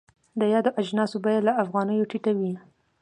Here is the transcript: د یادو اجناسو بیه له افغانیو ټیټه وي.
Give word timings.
د 0.39 0.41
یادو 0.53 0.71
اجناسو 0.81 1.17
بیه 1.23 1.41
له 1.47 1.53
افغانیو 1.63 2.09
ټیټه 2.09 2.31
وي. 2.39 2.53